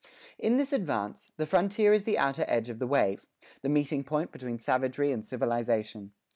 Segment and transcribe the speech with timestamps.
[0.39, 3.27] In this advance, the frontier is the outer edge of the wave
[3.61, 6.11] the meeting point between savagery and civilization.